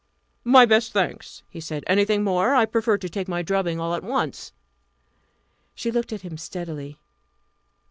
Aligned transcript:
"My 0.43 0.65
best 0.65 0.93
thanks!" 0.93 1.43
he 1.51 1.59
said. 1.59 1.83
"Anything 1.85 2.23
more? 2.23 2.55
I 2.55 2.65
prefer 2.65 2.97
to 2.97 3.07
take 3.07 3.27
my 3.27 3.43
drubbing 3.43 3.79
all 3.79 3.93
at 3.93 4.01
once." 4.03 4.51
She 5.75 5.91
looked 5.91 6.11
at 6.11 6.21
him 6.21 6.39
steadily. 6.39 6.97